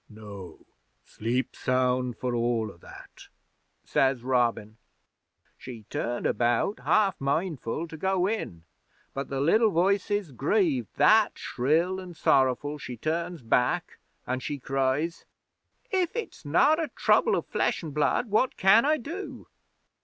[0.09, 0.65] '"No.
[1.05, 3.27] Sleep sound for all o' that,"
[3.83, 4.77] says Robin.
[5.59, 8.63] 'She turned about, half mindful to go in,
[9.13, 15.25] but the liddle voices grieved that shrill an' sorrowful she turns back, an' she cries:
[15.91, 19.45] "If it is not a Trouble of Flesh an' Blood, what can I do?"